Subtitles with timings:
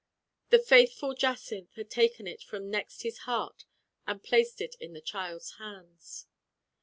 [0.49, 3.65] The faithful Jacynth had taken it from next his heart
[4.07, 6.25] and placed it in the child's hands.